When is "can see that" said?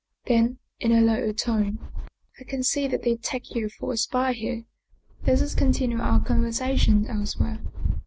2.43-3.03